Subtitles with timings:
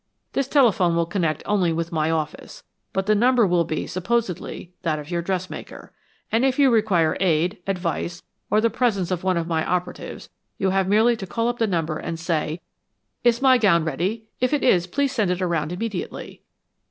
[0.33, 4.97] This telephone will connect only with my office, but the number will be, supposedly, that
[4.97, 5.93] of your dressmaker,
[6.31, 10.71] and if you require aid, advice, or the presence of one of my operatives, you
[10.71, 12.61] have merely to call up the number and say:
[13.23, 14.25] 'Is my gown ready?
[14.39, 16.41] If it is, please send it around immediately.'